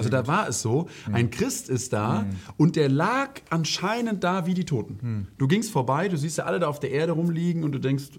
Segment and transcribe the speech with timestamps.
[0.00, 2.24] Also da war es so, ein Christ ist da
[2.56, 5.28] und der lag anscheinend da wie die Toten.
[5.38, 8.18] Du gingst vorbei, du siehst ja alle da auf der Erde rumliegen und du denkst,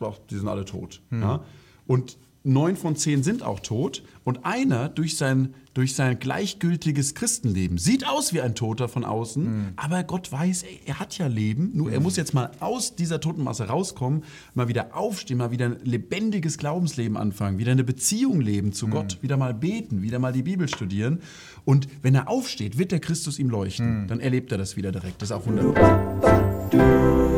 [0.00, 1.02] ach, die sind alle tot.
[1.10, 1.44] Ja?
[1.86, 7.78] Und neun von zehn sind auch tot und einer durch sein, durch sein gleichgültiges Christenleben
[7.78, 11.70] sieht aus wie ein Toter von außen, aber Gott weiß, ey, er hat ja Leben,
[11.74, 15.76] nur er muss jetzt mal aus dieser Totenmasse rauskommen, mal wieder aufstehen, mal wieder ein
[15.84, 20.42] lebendiges Glaubensleben anfangen, wieder eine Beziehung leben zu Gott, wieder mal beten, wieder mal die
[20.42, 21.20] Bibel studieren.
[21.64, 25.20] Und wenn er aufsteht, wird der Christus ihm leuchten, dann erlebt er das wieder direkt,
[25.22, 27.29] das ist auch wunderbar.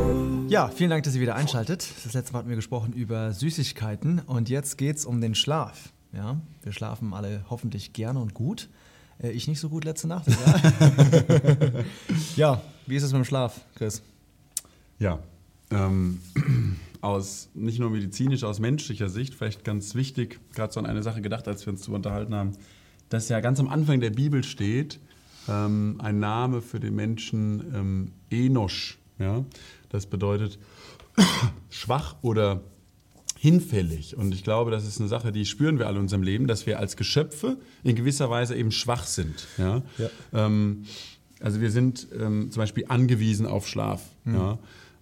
[0.53, 1.89] Ja, vielen Dank, dass ihr wieder einschaltet.
[2.05, 5.95] Das letzte Mal hatten wir gesprochen über Süßigkeiten und jetzt geht es um den Schlaf.
[6.13, 8.69] Ja, wir schlafen alle hoffentlich gerne und gut.
[9.19, 10.27] Äh, ich nicht so gut letzte Nacht.
[10.29, 11.85] Ja,
[12.37, 14.03] ja wie ist es mit dem Schlaf, Chris?
[14.99, 15.21] Ja,
[15.71, 16.21] ähm,
[17.01, 21.23] aus nicht nur medizinisch, aus menschlicher Sicht vielleicht ganz wichtig, gerade so an eine Sache
[21.23, 22.53] gedacht, als wir uns zu unterhalten haben,
[23.09, 25.01] dass ja ganz am Anfang der Bibel steht,
[25.49, 28.99] ähm, ein Name für den Menschen ähm, Enosch.
[29.23, 29.45] Ja?
[29.89, 30.59] Das bedeutet
[31.71, 32.63] schwach oder
[33.39, 34.17] hinfällig.
[34.17, 36.67] Und ich glaube, das ist eine Sache, die spüren wir alle in unserem Leben, dass
[36.67, 39.49] wir als Geschöpfe in gewisser Weise eben schwach sind.
[39.59, 39.83] Ja?
[39.99, 40.11] Ja.
[40.33, 40.85] Ähm,
[41.41, 44.03] also wir sind ähm, zum Beispiel angewiesen auf Schlaf.
[44.25, 44.59] Ja?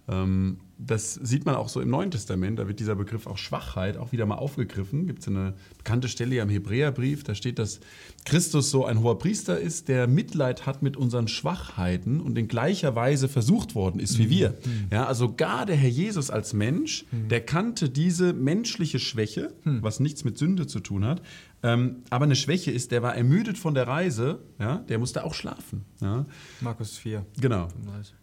[0.07, 3.97] Ähm, das sieht man auch so im Neuen Testament, da wird dieser Begriff auch Schwachheit
[3.97, 5.05] auch wieder mal aufgegriffen.
[5.05, 7.79] Gibt es eine bekannte Stelle hier im Hebräerbrief, da steht, dass
[8.25, 12.95] Christus so ein hoher Priester ist, der Mitleid hat mit unseren Schwachheiten und in gleicher
[12.95, 14.57] Weise versucht worden ist wie wir.
[14.91, 20.23] Ja, also gar der Herr Jesus als Mensch, der kannte diese menschliche Schwäche, was nichts
[20.23, 21.21] mit Sünde zu tun hat,
[21.63, 25.33] ähm, aber eine Schwäche ist, der war ermüdet von der Reise, ja, der musste auch
[25.35, 25.85] schlafen.
[26.01, 26.25] Ja.
[26.59, 27.25] Markus 4.
[27.39, 27.67] Genau.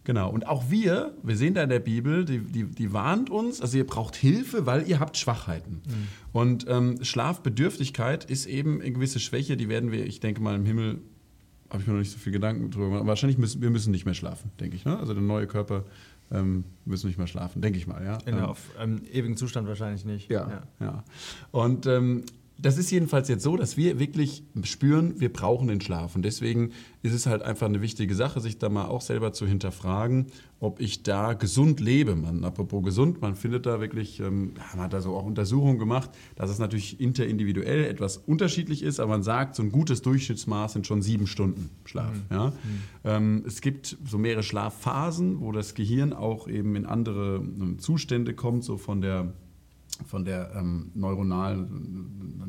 [0.03, 0.29] Genau.
[0.29, 3.77] Und auch wir, wir sehen da in der Bibel, die, die, die warnt uns, also
[3.77, 5.81] ihr braucht Hilfe, weil ihr habt Schwachheiten.
[6.33, 10.65] Und ähm, Schlafbedürftigkeit ist eben eine gewisse Schwäche, die werden wir, ich denke mal, im
[10.65, 10.99] Himmel,
[11.69, 13.05] habe ich mir noch nicht so viel Gedanken drüber gemacht.
[13.05, 14.85] Wahrscheinlich müssen wir müssen nicht mehr schlafen, denke ich.
[14.85, 14.97] Ne?
[14.97, 15.85] Also der neue Körper
[16.31, 18.03] ähm, müssen nicht mehr schlafen, denke ich mal.
[18.03, 18.17] Ja?
[18.25, 20.29] In Ähm, auf ähm, ewigen Zustand wahrscheinlich nicht.
[20.29, 21.03] ja, ja.
[21.51, 22.23] Und ähm,
[22.61, 26.15] das ist jedenfalls jetzt so, dass wir wirklich spüren, wir brauchen den Schlaf.
[26.15, 26.71] Und deswegen
[27.01, 30.27] ist es halt einfach eine wichtige Sache, sich da mal auch selber zu hinterfragen,
[30.59, 32.17] ob ich da gesund lebe.
[32.17, 36.09] Man, apropos gesund, man findet da wirklich, ähm, man hat da so auch Untersuchungen gemacht,
[36.35, 40.85] dass es natürlich interindividuell etwas unterschiedlich ist, aber man sagt, so ein gutes Durchschnittsmaß sind
[40.85, 42.13] schon sieben Stunden Schlaf.
[42.29, 42.51] Ja?
[43.05, 48.33] Ähm, es gibt so mehrere Schlafphasen, wo das Gehirn auch eben in andere ähm, Zustände
[48.33, 49.33] kommt, so von der
[50.05, 51.98] von der ähm, neuronalen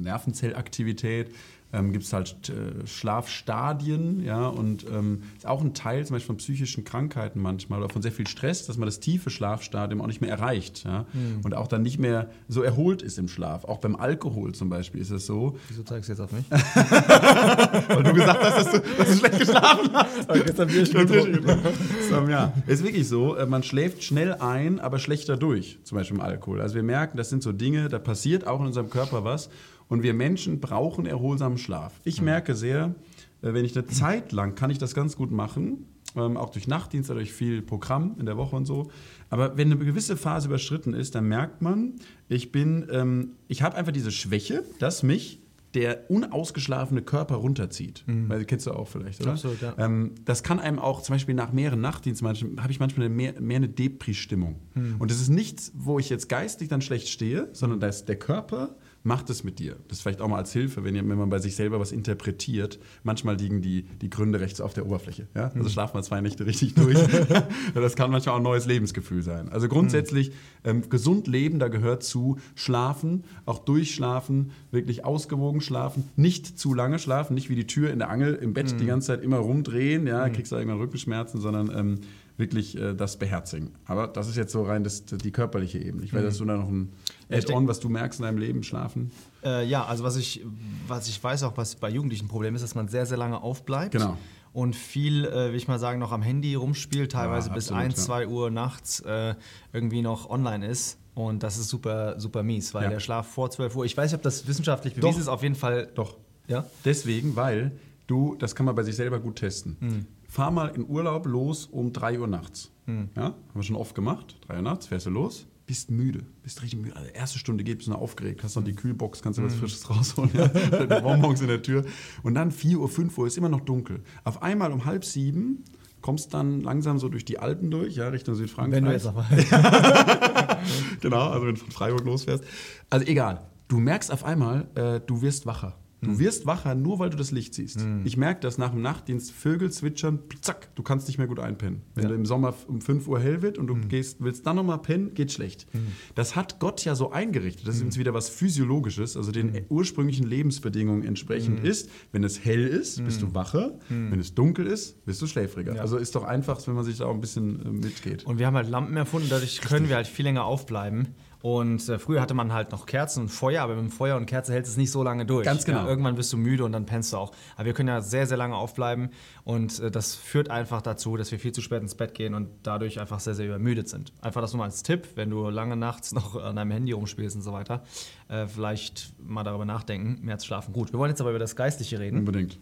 [0.02, 1.32] Nervenzellaktivität
[1.72, 6.26] ähm, gibt es halt äh, Schlafstadien, ja, und ähm, ist auch ein Teil zum Beispiel
[6.26, 10.06] von psychischen Krankheiten manchmal oder von sehr viel Stress, dass man das tiefe Schlafstadium auch
[10.06, 11.06] nicht mehr erreicht, ja,
[11.44, 13.64] und auch dann nicht mehr so erholt ist im Schlaf.
[13.64, 16.44] Auch beim Alkohol zum Beispiel ist es so, Wieso zeigst du jetzt auf mich?
[16.50, 20.44] weil du gesagt hast, dass du, dass du schlecht geschlafen hast.
[20.44, 22.52] gestern Bier So, ja.
[22.66, 26.60] Ist wirklich so, äh, man schläft schnell ein, aber schlechter durch, zum Beispiel im Alkohol.
[26.60, 29.50] Also wir merken, das sind so Dinge, da passiert auch in unserem Körper was
[29.88, 32.00] und wir Menschen brauchen erholsamen Schlaf.
[32.04, 32.94] Ich merke sehr,
[33.42, 36.66] äh, wenn ich eine Zeit lang, kann ich das ganz gut machen, ähm, auch durch
[36.66, 38.90] Nachtdienst oder durch viel Programm in der Woche und so.
[39.28, 41.94] Aber wenn eine gewisse Phase überschritten ist, dann merkt man,
[42.28, 45.38] ich bin, ähm, ich habe einfach diese Schwäche, dass mich
[45.74, 48.02] der unausgeschlafene Körper runterzieht.
[48.06, 49.30] Weil kennst du auch vielleicht, oder?
[49.30, 49.72] Absolut, ja.
[49.78, 53.14] Ähm, das kann einem auch zum Beispiel nach mehreren Nachtdiensten, manchmal- habe ich manchmal eine
[53.14, 54.56] mehr, mehr eine Depri-Stimmung.
[54.98, 58.74] Und das ist nichts, wo ich jetzt geistig dann schlecht stehe, sondern dass der Körper
[59.02, 59.76] macht es mit dir.
[59.88, 61.92] Das ist vielleicht auch mal als Hilfe, wenn, ihr, wenn man bei sich selber was
[61.92, 62.78] interpretiert.
[63.02, 65.26] Manchmal liegen die, die Gründe rechts auf der Oberfläche.
[65.34, 65.50] Ja?
[65.54, 66.98] Also schlaft man zwei Nächte richtig durch.
[67.74, 69.48] das kann manchmal auch ein neues Lebensgefühl sein.
[69.48, 70.32] Also grundsätzlich
[70.64, 76.98] ähm, gesund leben, da gehört zu schlafen, auch durchschlafen, wirklich ausgewogen schlafen, nicht zu lange
[76.98, 80.06] schlafen, nicht wie die Tür in der Angel im Bett die ganze Zeit immer rumdrehen,
[80.06, 82.00] ja, kriegst du irgendwann Rückenschmerzen, sondern ähm,
[82.40, 83.70] wirklich äh, das beherzigen.
[83.84, 86.02] Aber das ist jetzt so rein das, die körperliche Ebene.
[86.04, 86.92] Ich weiß, dass du da noch ein
[87.30, 89.12] Add-on, was du merkst in deinem Leben, schlafen.
[89.44, 90.44] Äh, ja, also was ich,
[90.88, 93.40] was ich weiß, auch was bei Jugendlichen ein Problem ist, dass man sehr, sehr lange
[93.40, 93.92] aufbleibt.
[93.92, 94.16] Genau.
[94.52, 97.84] Und viel, äh, will ich mal sagen, noch am Handy rumspielt, teilweise Ja, bis absolut,
[97.84, 98.02] 1, ja.
[98.02, 99.36] 2 Uhr nachts äh,
[99.72, 100.98] irgendwie noch online ist.
[101.14, 102.90] Und das ist super, super mies, weil Ja.
[102.90, 105.20] der Schlaf vor 12 Uhr, ich weiß nicht, ob das wissenschaftlich bewiesen Doch.
[105.20, 105.88] ist, auf jeden Fall.
[105.94, 106.16] Doch.
[106.48, 106.66] Ja?
[106.84, 107.72] Deswegen, weil
[108.08, 109.76] du, das kann man bei sich selber gut testen.
[109.80, 110.06] Hm.
[110.30, 112.70] Fahr mal in Urlaub los um 3 Uhr nachts.
[112.86, 113.08] Hm.
[113.16, 114.36] Ja, haben wir schon oft gemacht.
[114.46, 116.94] 3 Uhr nachts, fährst du los, bist müde, bist richtig müde.
[116.94, 119.50] Also erste Stunde geht, bist du noch aufgeregt, hast noch die Kühlbox, kannst du Hm.
[119.50, 120.46] was Frisches rausholen, ja?
[121.00, 121.84] Bonbons in der Tür.
[122.22, 124.04] Und dann 4 Uhr, 5 Uhr ist immer noch dunkel.
[124.22, 125.64] Auf einmal um halb sieben
[126.00, 128.76] kommst dann langsam so durch die Alpen durch, ja, Richtung Südfrankreich.
[128.76, 129.26] Wenn du jetzt aber.
[131.00, 132.44] Genau, also wenn du von Freiburg losfährst.
[132.90, 135.76] Also egal, du merkst auf einmal, äh, du wirst wacher.
[136.02, 137.86] Du wirst wacher, nur weil du das Licht siehst.
[138.04, 141.82] Ich merke das nach dem Nachtdienst, Vögel zwitschern, zack, du kannst nicht mehr gut einpennen.
[141.94, 142.08] Wenn Ja.
[142.10, 145.12] du im Sommer um 5 Uhr hell wird und du gehst, willst dann nochmal pennen,
[145.14, 145.66] geht schlecht.
[146.14, 147.68] Das hat Gott ja so eingerichtet.
[147.68, 151.90] Das ist uns wieder was Physiologisches, also den ursprünglichen Lebensbedingungen entsprechend ist.
[152.12, 153.78] Wenn es hell ist, bist du wacher.
[153.88, 155.74] Wenn es dunkel ist, bist du schläfriger.
[155.74, 155.82] Ja.
[155.82, 158.24] Also ist doch einfach, wenn man sich da auch ein bisschen äh, mitgeht.
[158.24, 161.08] Und wir haben halt Lampen erfunden, dadurch können wir halt viel länger aufbleiben.
[161.42, 164.26] Und äh, früher hatte man halt noch Kerzen und Feuer, aber mit dem Feuer und
[164.26, 165.44] Kerze hält es nicht so lange durch.
[165.44, 165.80] Ganz genau.
[165.80, 167.32] Ja, irgendwann bist du müde und dann pennst du auch.
[167.56, 169.10] Aber wir können ja sehr, sehr lange aufbleiben
[169.44, 172.48] und äh, das führt einfach dazu, dass wir viel zu spät ins Bett gehen und
[172.62, 174.12] dadurch einfach sehr, sehr übermüdet sind.
[174.20, 177.36] Einfach das nur mal als Tipp, wenn du lange nachts noch an deinem Handy rumspielst
[177.36, 177.84] und so weiter,
[178.28, 180.72] äh, vielleicht mal darüber nachdenken, mehr zu schlafen.
[180.72, 182.18] Gut, wir wollen jetzt aber über das Geistliche reden.
[182.18, 182.58] Unbedingt.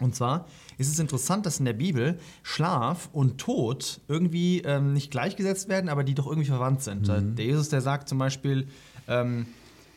[0.00, 0.46] Und zwar
[0.78, 5.88] ist es interessant, dass in der Bibel Schlaf und Tod irgendwie ähm, nicht gleichgesetzt werden,
[5.88, 7.08] aber die doch irgendwie verwandt sind.
[7.08, 7.34] Mhm.
[7.34, 8.68] Der Jesus, der sagt zum Beispiel,
[9.08, 9.46] ähm,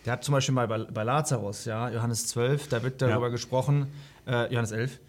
[0.05, 3.31] der hat zum Beispiel mal bei, bei Lazarus, ja, Johannes 12, da wird darüber Ja.
[3.31, 3.87] gesprochen,
[4.25, 4.99] äh, Johannes 11,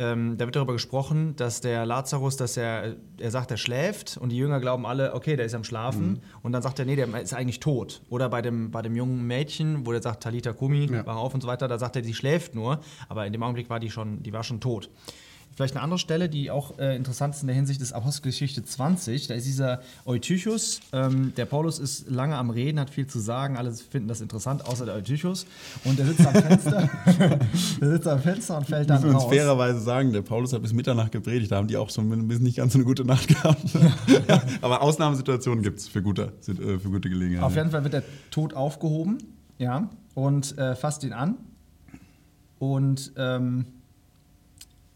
[0.00, 4.30] ähm, da wird darüber gesprochen, dass der Lazarus, dass er, er sagt, er schläft und
[4.30, 6.12] die Jünger glauben alle, okay, der ist am Schlafen.
[6.12, 6.20] Mhm.
[6.42, 8.00] Und dann sagt er, nee, der ist eigentlich tot.
[8.08, 11.04] Oder bei dem, bei dem jungen Mädchen, wo der sagt, Talita Kumi, Ja.
[11.04, 12.80] wach auf und so weiter, da sagt er, sie schläft nur.
[13.10, 14.88] Aber in dem Augenblick war die schon, die war schon tot.
[15.56, 19.26] Vielleicht eine andere Stelle, die auch äh, interessant ist in der Hinsicht ist Apostelgeschichte 20.
[19.26, 20.80] Da ist dieser Eutychus.
[20.92, 23.56] Ähm, der Paulus ist lange am Reden, hat viel zu sagen.
[23.56, 25.46] Alle finden das interessant, außer der Eutychus.
[25.84, 26.90] Und der sitzt am Fenster.
[27.80, 29.32] der sitzt am Fenster und fällt dann Müssen wir uns raus.
[29.32, 32.44] fairerweise sagen, der Paulus hat bis Mitternacht gepredigt, da haben die auch so ein bisschen
[32.44, 33.64] nicht ganz so eine gute Nacht gehabt.
[34.62, 37.44] Aber Ausnahmesituationen gibt es für gute, äh, für gute Gelegenheiten.
[37.44, 39.18] Auf jeden Fall wird der Tod aufgehoben,
[39.58, 41.36] ja, und äh, fasst ihn an.
[42.58, 43.66] Und ähm,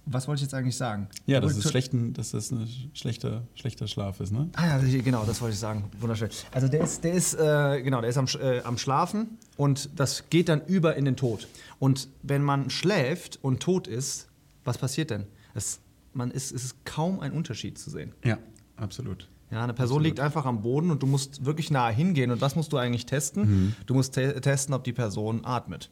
[0.07, 1.09] was wollte ich jetzt eigentlich sagen?
[1.27, 4.49] ja, dass es schlechten, dass das ein schlechter, schlechter Schlaf ist, ne?
[4.55, 5.85] Ah ja, genau, das wollte ich sagen.
[6.01, 6.29] Wunderschön.
[6.53, 10.29] Also der ist, der ist, äh, genau, der ist am, äh, am Schlafen und das
[10.31, 11.49] geht dann über in den Tod.
[11.79, 14.29] Und wenn man schläft und tot ist,
[14.65, 15.27] was passiert denn?
[15.55, 15.81] Es,
[16.13, 18.13] man ist, es ist kaum ein Unterschied zu sehen.
[18.25, 18.39] Ja,
[18.77, 19.29] absolut.
[19.51, 22.31] Ja, eine Person liegt einfach am Boden und du musst wirklich nahe hingehen.
[22.31, 23.43] Und was musst du eigentlich testen?
[23.67, 23.77] Mhm.
[23.87, 25.91] Du musst te testen, ob die Person atmet.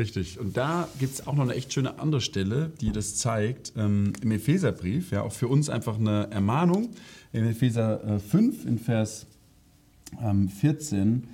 [0.00, 0.40] Richtig.
[0.40, 3.74] Und da gibt es auch noch eine echt schöne andere Stelle, die das zeigt.
[3.76, 6.88] Ähm, Im Epheserbrief, ja, auch für uns einfach eine Ermahnung.
[7.34, 9.26] In Epheser äh, 5, in Vers
[10.22, 11.24] ähm, 14,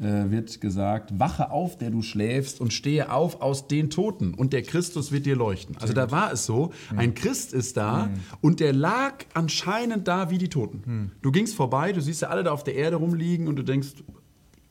[0.00, 4.54] äh, wird gesagt: Wache auf, der du schläfst, und stehe auf aus den Toten, und
[4.54, 5.76] der Christus wird dir leuchten.
[5.78, 8.08] Also da war es so: ein Christ ist da
[8.40, 11.12] und der lag anscheinend da wie die Toten.
[11.20, 13.88] Du gingst vorbei, du siehst ja alle da auf der Erde rumliegen und du denkst,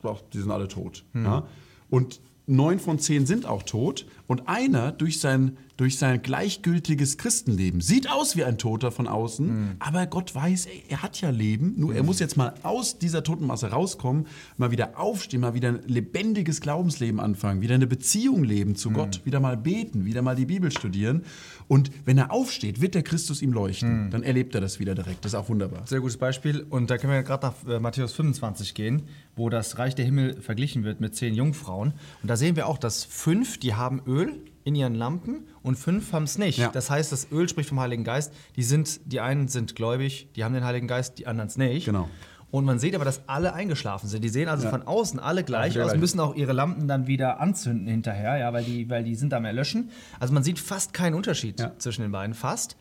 [0.01, 1.05] doch, die sind alle tot.
[1.13, 1.45] Ja?
[1.91, 4.05] Und neun von zehn sind auch tot.
[4.25, 9.75] Und einer durch sein, durch sein gleichgültiges Christenleben sieht aus wie ein Toter von außen,
[9.79, 11.73] aber Gott weiß, ey, er hat ja Leben.
[11.77, 15.79] Nur er muss jetzt mal aus dieser Totenmasse rauskommen, mal wieder aufstehen, mal wieder ein
[15.85, 20.45] lebendiges Glaubensleben anfangen, wieder eine Beziehung leben zu Gott, wieder mal beten, wieder mal die
[20.45, 21.23] Bibel studieren.
[21.67, 24.11] Und wenn er aufsteht, wird der Christus ihm leuchten.
[24.11, 25.25] Dann erlebt er das wieder direkt.
[25.25, 25.85] Das ist auch wunderbar.
[25.85, 26.65] Sehr gutes Beispiel.
[26.69, 29.03] Und da können wir gerade nach äh, Matthäus 25 gehen,
[29.35, 31.93] wo das Reich der Himmel verglichen wird mit zehn Jungfrauen.
[32.21, 36.13] Und da sehen wir auch, dass fünf, die haben Öl in ihren Lampen und fünf
[36.13, 36.57] haben es nicht.
[36.57, 36.69] Ja.
[36.69, 38.33] Das heißt, das Öl spricht vom Heiligen Geist.
[38.55, 41.85] Die, sind, die einen sind gläubig, die haben den Heiligen Geist, die anderen es nicht.
[41.85, 42.09] Genau.
[42.53, 44.23] Und man sieht aber, dass alle eingeschlafen sind.
[44.23, 44.69] Die sehen also Ja.
[44.69, 48.63] von außen alle gleich aus, müssen auch ihre Lampen dann wieder anzünden hinterher, ja, weil,
[48.63, 49.89] die, weil die sind am Erlöschen.
[50.19, 51.71] Also man sieht fast keinen Unterschied Ja.
[51.79, 52.77] zwischen den beiden, fast.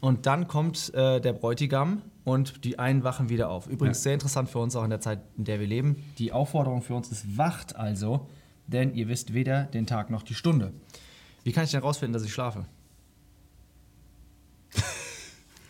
[0.00, 3.68] Und dann kommt äh, der Bräutigam und die einen wachen wieder auf.
[3.68, 4.02] Übrigens Ja.
[4.02, 5.94] sehr interessant für uns auch in der Zeit, in der wir leben.
[6.18, 8.28] Die Aufforderung für uns ist, wacht also,
[8.66, 10.72] denn ihr wisst weder den Tag noch die Stunde.
[11.44, 12.64] Wie kann ich denn herausfinden, dass ich schlafe?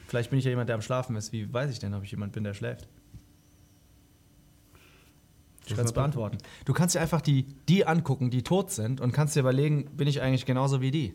[0.09, 1.31] Vielleicht bin ich ja jemand, der am Schlafen ist.
[1.33, 2.89] Wie weiß ich denn, ob ich jemand bin, der schläft?
[5.67, 6.39] Ich kann es beantworten.
[6.65, 10.09] Du kannst dir einfach die, die angucken, die tot sind und kannst dir überlegen, bin
[10.09, 11.15] ich eigentlich genauso wie die?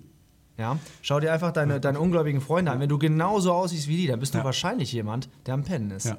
[0.57, 0.77] Ja?
[1.01, 2.79] Schau dir einfach deine, deine ungläubigen Freunde an.
[2.79, 4.43] Wenn du genauso aussiehst wie die, dann bist du Ja.
[4.43, 6.05] wahrscheinlich jemand, der am Pennen ist.
[6.07, 6.17] Ja,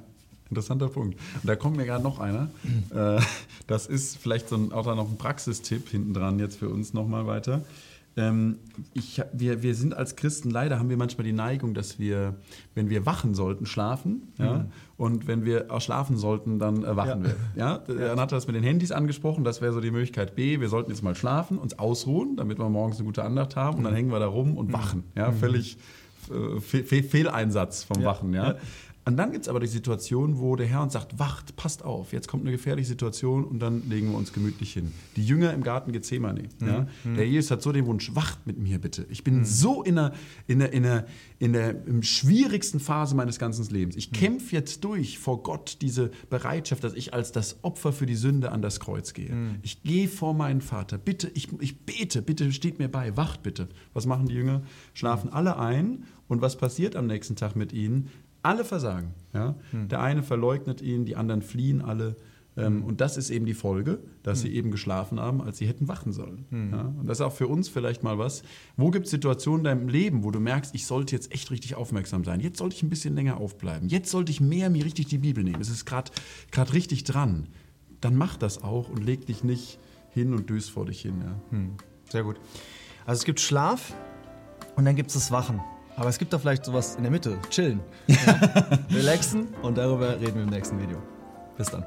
[0.49, 1.19] interessanter Punkt.
[1.43, 2.51] Und da kommt mir gerade noch einer.
[2.95, 3.21] Äh,
[3.67, 6.95] das ist vielleicht so ein, auch da noch ein Praxistipp hinten dran jetzt für uns
[6.95, 7.63] nochmal weiter.
[8.17, 8.59] Ähm,
[8.93, 12.35] ich, wir, wir sind als Christen, leider haben wir manchmal die Neigung, dass wir,
[12.75, 14.33] wenn wir wachen sollten, schlafen.
[14.37, 14.67] Ja?
[14.97, 17.29] Und wenn wir auch schlafen sollten, dann äh, wachen Ja.
[17.29, 17.37] wir.
[17.57, 17.79] Ja?
[18.09, 19.45] Dann hat er das mit den Handys angesprochen.
[19.45, 20.61] Das wäre so die Möglichkeit B.
[20.61, 23.79] Wir sollten jetzt mal schlafen, uns ausruhen, damit wir morgens eine gute Andacht haben.
[23.79, 25.05] Und dann hängen wir da rum und wachen.
[25.17, 25.31] Ja?
[25.33, 25.79] Völlig
[26.31, 28.03] äh, Fe Fe Fehleinsatz vom.
[28.03, 28.35] Wachen.
[28.35, 28.57] Ja?
[29.07, 32.13] Und dann gibt es aber die Situation, wo der Herr uns sagt, wacht, passt auf,
[32.13, 34.93] jetzt kommt eine gefährliche Situation und dann legen wir uns gemütlich hin.
[35.17, 36.49] Die Jünger im Garten Gethsemane.
[36.61, 36.69] Mhm.
[36.69, 36.87] Ja?
[37.05, 39.07] Der Jesus hat so den Wunsch, wacht mit mir bitte.
[39.09, 39.45] Ich bin mhm.
[39.45, 40.13] so in der,
[40.47, 41.07] in, der, in, der,
[41.39, 43.97] in der schwierigsten Phase meines ganzen Lebens.
[43.97, 44.17] Ich mhm.
[44.17, 48.53] kämpfe jetzt durch vor Gott diese Bereitschaft, dass ich als das Opfer für die Sünde
[48.53, 49.33] an das Kreuz gehe.
[49.33, 49.57] Mhm.
[49.63, 50.99] Ich gehe vor meinen Vater.
[50.99, 53.69] Bitte, ich, ich bete, bitte steht mir bei, wacht bitte.
[53.95, 54.63] Was machen die Jünger?
[54.93, 58.11] Schlafen alle ein und was passiert am nächsten Tag mit ihnen?
[58.43, 59.15] Alle versagen.
[59.33, 59.55] Ja?
[59.71, 59.89] Hm.
[59.89, 62.17] Der eine verleugnet ihn, die anderen fliehen alle.
[62.57, 62.85] Ähm, hm.
[62.85, 64.49] Und das ist eben die Folge, dass hm.
[64.49, 66.47] sie eben geschlafen haben, als sie hätten wachen sollen.
[66.51, 66.73] Hm.
[66.73, 66.81] Ja?
[66.99, 68.43] Und das ist auch für uns vielleicht mal was.
[68.77, 71.75] Wo gibt es Situationen in deinem Leben, wo du merkst, ich sollte jetzt echt richtig
[71.75, 72.41] aufmerksam sein?
[72.41, 73.89] Jetzt sollte ich ein bisschen länger aufbleiben.
[73.89, 75.61] Jetzt sollte ich mehr mir richtig die Bibel nehmen.
[75.61, 76.13] Es ist gerade
[76.73, 77.49] richtig dran.
[78.01, 79.79] Dann mach das auch und leg dich nicht
[80.11, 81.21] hin und döst vor dich hin.
[81.23, 81.41] Ja?
[81.51, 81.71] Hm.
[82.11, 82.37] Sehr gut.
[83.07, 83.95] Also es gibt Schlaf
[84.77, 85.61] und dann gibt es das Wachen.
[86.01, 87.37] Aber es gibt da vielleicht sowas in der Mitte.
[87.51, 87.81] Chillen.
[88.07, 88.17] Ja?
[88.91, 90.97] Relaxen und darüber reden wir im nächsten Video.
[91.59, 91.85] Bis dann.